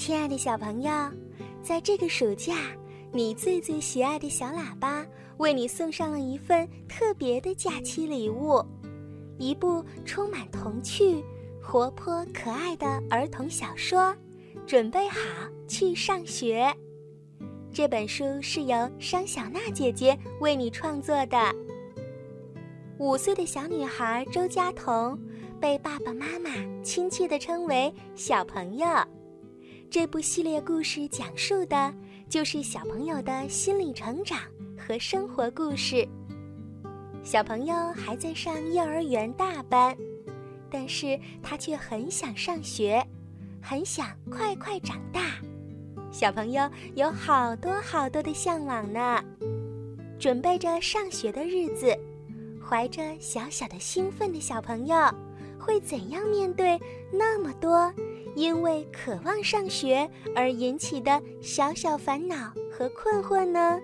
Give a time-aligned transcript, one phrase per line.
[0.00, 0.90] 亲爱的小朋友，
[1.62, 2.54] 在这个暑假，
[3.12, 8.64] 你最最喜爱的小喇叭为你送上了一份特别的假期礼物——
[9.36, 11.22] 一部充满童趣、
[11.62, 14.16] 活泼可爱的儿童小说。
[14.66, 15.18] 准备好
[15.68, 16.74] 去上学。
[17.70, 21.54] 这本书是由商小娜姐姐为你创作的。
[22.96, 25.18] 五岁的小女孩周佳彤
[25.60, 26.50] 被爸爸妈妈
[26.82, 28.86] 亲切地称为“小朋友”。
[29.90, 31.92] 这部系列故事讲述的
[32.28, 34.38] 就是小朋友的心理成长
[34.78, 36.06] 和生活故事。
[37.24, 39.96] 小朋友还在上幼儿园大班，
[40.70, 43.04] 但是他却很想上学，
[43.60, 45.32] 很想快快长大。
[46.12, 49.20] 小朋友有好多好多的向往呢，
[50.20, 51.92] 准备着上学的日子，
[52.64, 54.96] 怀着小小的兴奋的小朋友，
[55.58, 56.78] 会怎样面对
[57.12, 57.92] 那么多
[58.36, 63.80] 因为渴望上学而引起的小小烦恼和困惑呢？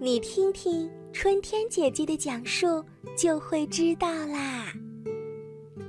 [0.00, 2.84] 你听听春天姐姐的讲述，
[3.16, 4.72] 就会知道啦。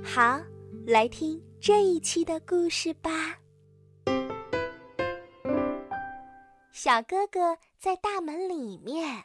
[0.02, 0.40] 好，
[0.86, 3.10] 来听这一期的故事吧。
[6.70, 9.24] 小哥哥在大门里面。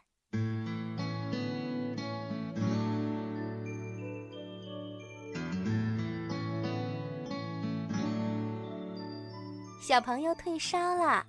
[9.79, 11.25] 小朋友退烧了，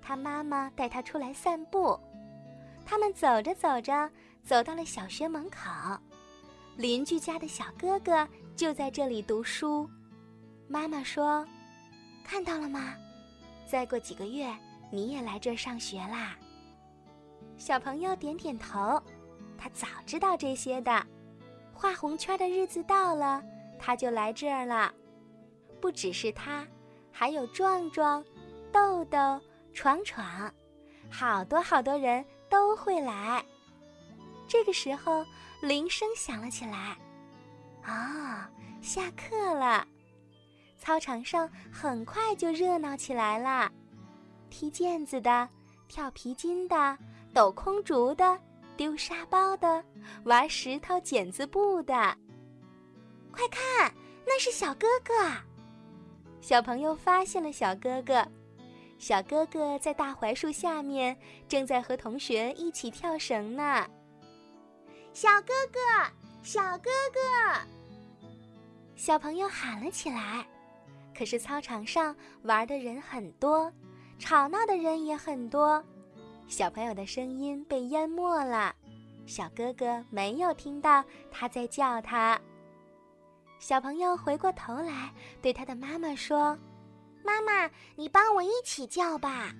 [0.00, 1.98] 他妈妈带他出来散步。
[2.86, 4.10] 他们走着走着，
[4.42, 5.58] 走到了小学门口。
[6.76, 9.88] 邻居家的小哥哥就在这里读书。
[10.68, 11.46] 妈妈说
[12.24, 12.94] ：“看到了吗？
[13.66, 14.48] 再过几个月。”
[14.90, 16.34] 你也来这儿上学啦？
[17.58, 19.02] 小朋友点点头，
[19.58, 21.06] 他早知道这些的。
[21.74, 23.42] 画红圈的日子到了，
[23.78, 24.90] 他就来这儿了。
[25.78, 26.66] 不只是他，
[27.18, 28.24] 还有壮壮、
[28.70, 29.40] 豆豆、
[29.74, 30.54] 闯闯，
[31.10, 33.44] 好多好多人都会来。
[34.46, 35.26] 这个时候，
[35.60, 36.96] 铃声响了起来。
[37.82, 38.48] 啊，
[38.80, 39.84] 下课了！
[40.78, 43.68] 操场上很快就热闹起来了。
[44.48, 45.48] 踢毽子的，
[45.88, 46.96] 跳皮筋的，
[47.34, 48.38] 抖空竹的，
[48.76, 49.84] 丢沙包的，
[50.22, 52.16] 玩石头剪子布的。
[53.32, 53.92] 快看，
[54.24, 55.47] 那是小哥哥！
[56.40, 58.26] 小朋友发现了小哥哥，
[58.98, 61.16] 小哥哥在大槐树下面，
[61.48, 63.86] 正在和同学一起跳绳呢。
[65.12, 65.78] 小哥哥，
[66.42, 67.20] 小哥哥！
[68.94, 70.46] 小朋友喊了起来。
[71.16, 73.72] 可是操场上玩的人很多。
[74.20, 75.82] 吵闹的人也很多，
[76.46, 78.74] 小朋友的声音被淹没了。
[79.26, 82.40] 小哥哥没有听到他在叫他。
[83.58, 86.56] 小朋友回过头来对他的妈妈说
[87.24, 89.52] ：“妈妈，你帮我一起叫吧。”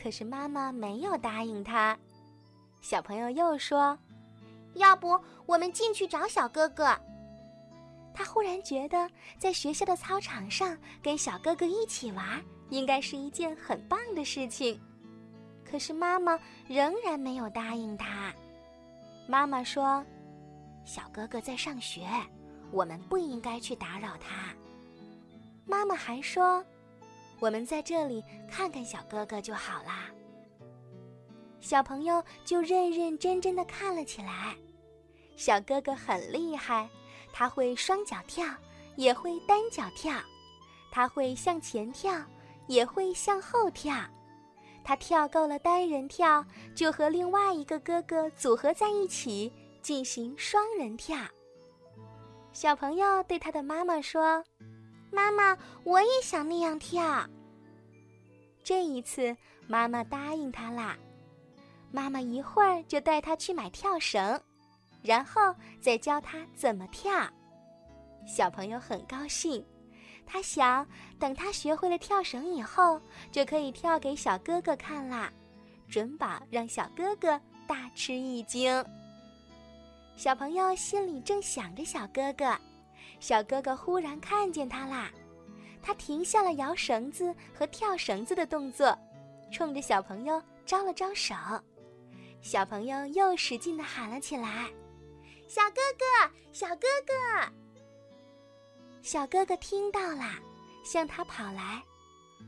[0.00, 1.96] 可是妈妈没有答应他。
[2.80, 3.98] 小朋友又说
[4.74, 6.98] ：“要不我们进去找小哥哥？”
[8.14, 12.42] 他忽然觉得在学校的操场上跟小哥哥一起玩。
[12.70, 14.78] 应该是一件很棒的事情，
[15.64, 18.30] 可是妈妈仍然没有答应他。
[19.26, 20.04] 妈妈说
[20.84, 22.06] ：“小哥哥在上学，
[22.70, 24.54] 我们不应该去打扰他。”
[25.66, 26.64] 妈妈还说
[27.40, 30.10] ：“我们在这里看看小哥哥就好啦。”
[31.60, 34.56] 小朋友就认认真真的看了起来。
[35.36, 36.88] 小哥哥很厉害，
[37.32, 38.46] 他会双脚跳，
[38.96, 40.12] 也会单脚跳，
[40.90, 42.24] 他会向前跳。
[42.68, 43.94] 也会向后跳，
[44.84, 51.16] 他跳够了单人跳，就和另外一个哥哥组合在一起进行双人跳。
[52.60, 54.44] 小朋友对他的妈妈说
[55.14, 57.24] ：“妈妈，我也想那样跳。”
[58.64, 59.36] 这一次，
[59.68, 60.96] 妈妈答应他啦。
[61.92, 64.42] 妈妈一会儿就带他去买跳绳，
[65.04, 67.12] 然后再教他怎么跳。
[68.26, 69.64] 小朋友很高兴。
[70.26, 70.84] 他想，
[71.16, 73.00] 等他学会了跳绳以后，
[73.30, 75.32] 就可以跳给小哥哥看啦，
[75.88, 78.84] 准保让小哥哥大吃一惊。
[80.18, 82.52] 小朋友心里正想着小哥哥，
[83.20, 85.12] 小哥哥忽然看见他啦，
[85.80, 88.98] 他停下了摇绳子和跳绳子的动作，
[89.52, 91.36] 冲着小朋友招了招手。
[92.42, 94.68] 小朋友又使劲地喊了起来
[95.46, 97.52] ：“小哥哥，小哥哥！”
[99.00, 100.34] 小哥哥听到了，
[100.84, 101.80] 向他跑来。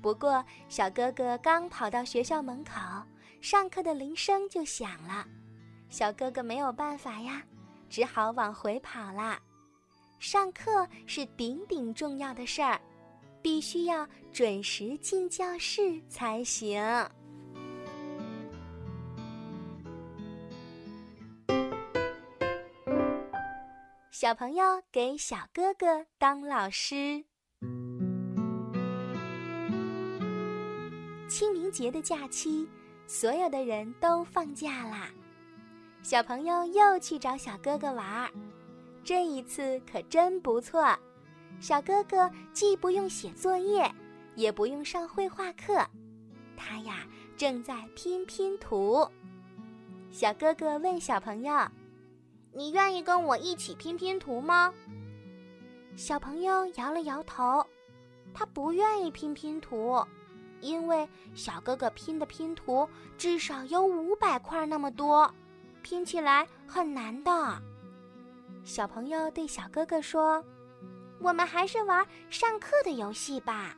[0.03, 2.73] 不过，小哥哥刚跑到学校门口，
[3.41, 5.25] 上课的铃声就响了。
[5.89, 7.43] 小哥哥没有办法呀，
[7.91, 9.39] 只好往回跑啦。
[10.19, 12.81] 上课是顶顶重要的事儿，
[13.43, 16.81] 必须要准时进教室才行。
[24.11, 27.25] 小朋友给小哥哥当老师。
[31.27, 32.69] 清明节的假期，
[33.07, 35.09] 所有的人都放假啦。
[36.03, 38.31] 小朋友又去找小哥哥玩儿，
[39.05, 40.97] 这一次可真不错。
[41.61, 43.91] 小哥哥既不用写作业，
[44.35, 45.87] 也不用上绘画课，
[46.57, 47.07] 他呀
[47.37, 49.07] 正在拼拼图。
[50.11, 51.69] 小哥哥问小朋友。
[52.53, 54.75] 你愿意跟我一起拼拼图吗？
[55.95, 57.65] 小朋友摇了摇头，
[58.35, 60.05] 他不愿意拼拼图，
[60.61, 65.33] 因为小哥哥拼的拼图至少有五百块那么多，
[65.81, 67.61] 拼起来很难的。
[68.65, 70.45] 小朋友对小哥哥说
[71.21, 73.75] ：“我们还是玩上课的游戏吧。”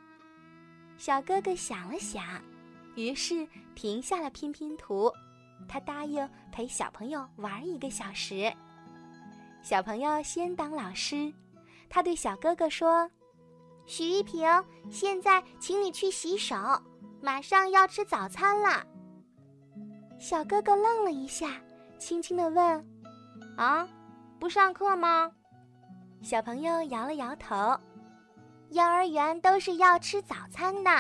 [0.99, 2.25] 小哥哥想了想，
[2.95, 5.11] 于是停下了拼拼图。
[5.69, 8.53] 他答应陪小朋友玩一个小时。
[9.63, 11.33] 小朋友先当老师，
[11.89, 13.09] 他对小哥哥说
[13.87, 14.45] ：“许一平，
[14.91, 16.57] 现在请你去洗手，
[17.21, 18.85] 马上要吃早餐了。”
[20.19, 21.61] 小哥哥愣了一下，
[22.03, 22.85] 轻轻地问
[23.57, 23.89] ：“啊，
[24.41, 25.31] 不上课吗？”
[26.21, 27.79] 小朋友摇了摇头
[28.71, 30.91] ：“幼儿园都是要吃早餐的，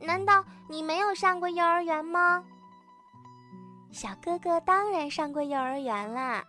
[0.00, 2.42] 难道你没有上过幼儿园吗？”
[3.92, 6.42] 小哥哥当然上过幼儿园了，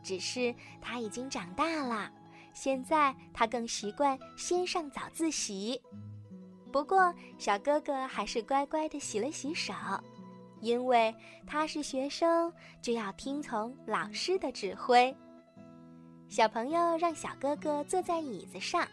[0.00, 2.08] 只是他已经长大了。
[2.52, 5.80] 现在他更习惯先上早自习。
[6.70, 9.74] 不过，小哥哥还是乖乖的洗了洗手，
[10.60, 11.14] 因为
[11.46, 15.14] 他是学生，就要听从老师的指挥。
[16.28, 18.86] 小朋友让小哥哥坐在椅子上，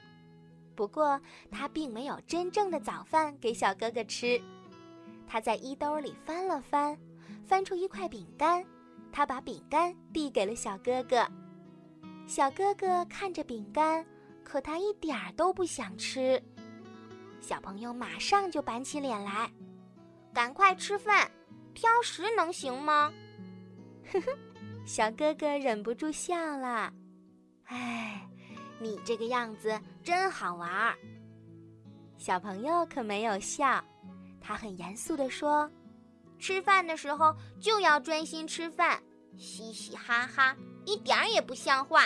[0.76, 1.20] 不过
[1.52, 4.42] 他并没有真正的早饭给小哥哥吃。
[5.28, 6.98] 他在衣兜里翻了翻。
[7.46, 8.62] 翻出一块饼干，
[9.10, 11.26] 他把饼干递给了小哥哥。
[12.26, 14.06] 小哥哥看着饼干，
[14.44, 16.44] 可他一点儿都不想吃。
[17.40, 19.50] 小朋友马上就板起脸来
[20.34, 21.32] ：“赶快吃饭，
[21.78, 23.14] 挑食能行吗？”
[24.12, 24.38] 呵呵，
[24.84, 26.92] 小哥哥忍不住笑了。
[27.66, 28.28] 哎，
[28.80, 30.96] 你这个样子真好玩儿。
[32.18, 33.84] 小朋友可没有笑，
[34.42, 35.70] 他很严肃地说。
[36.40, 39.02] 吃饭的时候就要专心吃饭，
[39.38, 42.06] 嘻嘻哈哈，一点儿也不像话。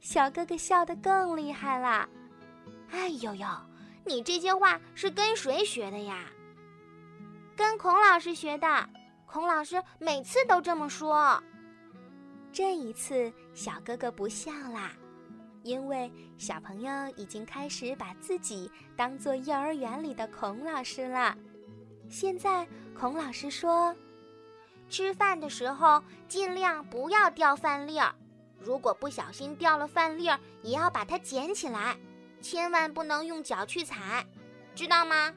[0.00, 2.08] 小哥哥笑得更厉害了。
[2.90, 3.46] 哎呦呦，
[4.04, 6.30] 你这些话是跟谁学的呀？
[7.58, 8.88] 跟孔老师学的。
[9.26, 11.42] 孔老师每次都这么说。
[12.52, 14.92] 这一次，小哥哥不笑啦，
[15.64, 21.36] 因为小朋友已经开始把自己当做幼儿园里的孔老师了。
[22.08, 22.64] 现在，
[22.96, 23.92] 孔老师说，
[24.88, 28.14] 吃饭的时候尽量不要掉饭粒儿，
[28.60, 31.98] 如果不小心掉了饭粒儿，也要把它捡起来，
[32.40, 34.24] 千万不能用脚去踩，
[34.76, 35.34] 知道吗？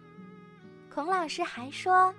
[0.94, 2.14] 孔老师还说，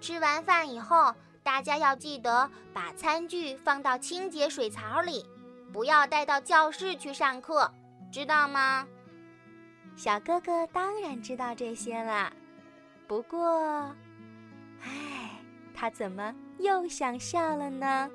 [0.00, 5.26] 吃完饭以后，大家要记得把餐具放到清洁水槽里，
[5.70, 7.70] 不要带到教室去上课，
[8.10, 8.86] 知道吗？
[9.96, 12.32] 小哥哥当然知道这些了。
[13.06, 13.94] 不过，
[14.82, 15.38] 唉，
[15.74, 18.10] 他怎么又想笑了呢？